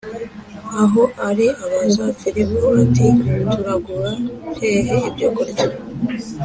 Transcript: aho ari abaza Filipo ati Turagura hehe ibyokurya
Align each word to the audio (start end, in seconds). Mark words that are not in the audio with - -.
aho 0.81 1.01
ari 1.27 1.47
abaza 1.63 2.05
Filipo 2.21 2.59
ati 2.81 3.07
Turagura 3.49 4.11
hehe 4.59 4.95
ibyokurya 5.07 5.65